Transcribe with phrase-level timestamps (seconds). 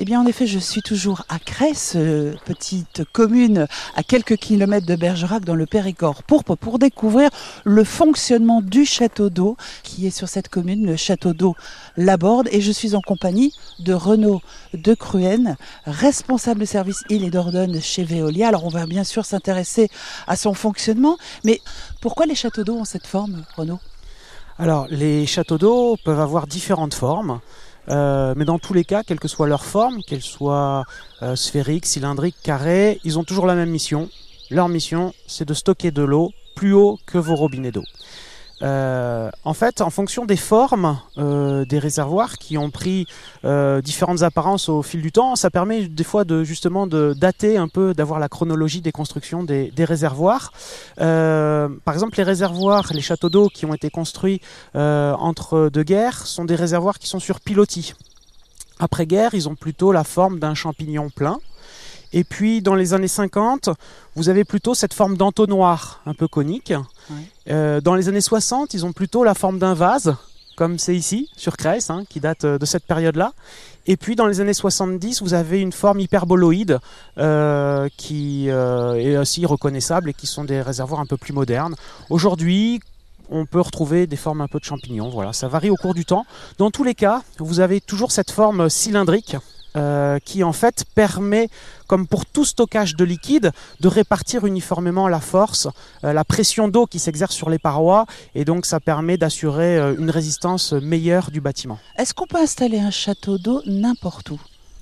[0.00, 1.96] Eh bien, en effet, je suis toujours à Cresse,
[2.44, 3.66] petite commune
[3.96, 7.30] à quelques kilomètres de Bergerac dans le Périgord pourpre, pour découvrir
[7.64, 11.56] le fonctionnement du château d'eau qui est sur cette commune, le château d'eau
[11.96, 12.48] Laborde.
[12.52, 14.40] Et je suis en compagnie de Renaud
[14.72, 18.46] de Cruenne, responsable de service île et Dordogne chez Veolia.
[18.46, 19.88] Alors, on va bien sûr s'intéresser
[20.28, 21.60] à son fonctionnement, mais
[22.00, 23.80] pourquoi les châteaux d'eau ont cette forme, Renaud?
[24.60, 27.40] Alors, les châteaux d'eau peuvent avoir différentes formes.
[27.90, 30.84] Euh, mais dans tous les cas, quelle que soit leur forme, qu'elle soit
[31.22, 32.36] euh, sphérique, cylindrique,
[33.04, 34.08] ils ont toujours la même mission.
[34.50, 37.84] Leur mission, c'est de stocker de l'eau plus haut que vos robinets d'eau.
[38.62, 43.06] Euh, en fait, en fonction des formes euh, des réservoirs qui ont pris
[43.44, 47.56] euh, différentes apparences au fil du temps, ça permet des fois de justement de dater
[47.56, 50.52] un peu, d'avoir la chronologie des constructions des, des réservoirs.
[51.00, 54.40] Euh, par exemple, les réservoirs, les châteaux d'eau qui ont été construits
[54.74, 57.94] euh, entre deux guerres sont des réservoirs qui sont sur pilotis.
[58.80, 61.38] Après guerre, ils ont plutôt la forme d'un champignon plein.
[62.12, 63.70] Et puis dans les années 50,
[64.16, 66.72] vous avez plutôt cette forme d'entonnoir un peu conique.
[67.10, 67.16] Ouais.
[67.50, 70.16] Euh, dans les années 60, ils ont plutôt la forme d'un vase,
[70.56, 73.32] comme c'est ici, sur Crèce, hein, qui date euh, de cette période-là.
[73.86, 76.78] Et puis dans les années 70, vous avez une forme hyperboloïde
[77.16, 81.74] euh, qui euh, est aussi reconnaissable et qui sont des réservoirs un peu plus modernes.
[82.10, 82.80] Aujourd'hui,
[83.30, 85.08] on peut retrouver des formes un peu de champignons.
[85.08, 86.26] Voilà, ça varie au cours du temps.
[86.58, 89.36] Dans tous les cas, vous avez toujours cette forme cylindrique
[89.76, 91.48] euh, qui en fait permet,
[91.86, 95.68] comme pour tout stockage de liquide, de répartir uniformément la force,
[96.04, 99.94] euh, la pression d'eau qui s'exerce sur les parois, et donc ça permet d'assurer euh,
[99.98, 101.78] une résistance meilleure du bâtiment.
[101.96, 104.40] Est-ce qu'on peut installer un château d'eau n'importe où?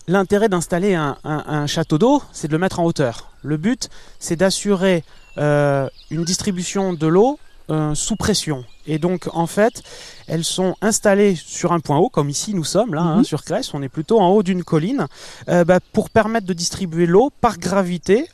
[0.09, 3.31] L'intérêt d'installer un, un- un château d'eau, c'est de le mettre en hauteur.
[3.43, 3.89] Le but,
[4.21, 5.03] c'est d'assurer
[5.39, 7.39] une distribution de l'eau
[7.71, 8.65] euh, sous pression.
[8.87, 9.83] Et donc, en fait,
[10.29, 13.25] elles sont installées sur un point haut, comme ici nous sommes, là, hein, Mhm.
[13.25, 13.75] sur Crèce.
[13.75, 15.07] On est plutôt en haut d'une colline,
[15.49, 18.27] euh, bah, pour permettre de distribuer l'eau par gravité,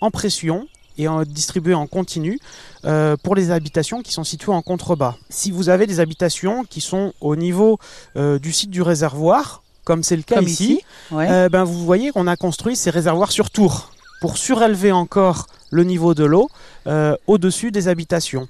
[0.00, 2.38] en pression, et en distribuer en continu
[2.84, 5.16] euh, pour les habitations qui sont situées en contrebas.
[5.28, 7.80] Si vous avez des habitations qui sont au niveau
[8.16, 11.28] euh, du site du réservoir, comme c'est le cas Comme ici, ici, ouais.
[11.28, 13.90] euh, ben, vous voyez qu'on a construit ces réservoirs sur tour
[14.24, 16.48] pour surélever encore le niveau de l'eau
[16.86, 18.48] euh, au-dessus des habitations.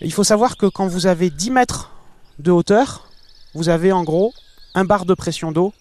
[0.00, 1.90] Il faut savoir que quand vous avez 10 mètres
[2.38, 3.08] de hauteur,
[3.52, 4.32] vous avez en gros
[4.76, 5.72] un bar de pression d'eau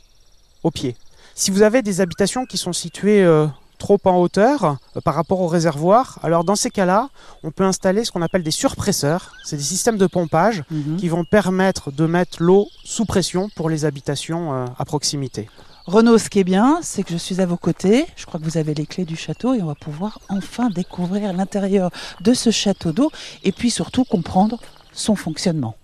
[0.63, 0.95] au pied.
[1.35, 3.45] Si vous avez des habitations qui sont situées euh,
[3.77, 4.63] trop en hauteur
[4.95, 7.09] euh, par rapport au réservoir, alors dans ces cas-là,
[7.43, 9.33] on peut installer ce qu'on appelle des surpresseurs.
[9.45, 10.97] C'est des systèmes de pompage Mhm.
[10.97, 15.47] qui vont permettre de mettre l'eau sous pression pour les habitations euh, à proximité.
[15.87, 18.05] Renaud, ce qui est bien, c'est que je suis à vos côtés.
[18.17, 21.31] Je crois que vous avez les clés du château et on va pouvoir enfin découvrir
[21.31, 23.09] l'intérieur de ce château d'eau
[23.45, 24.59] et puis surtout comprendre
[24.91, 25.77] son fonctionnement.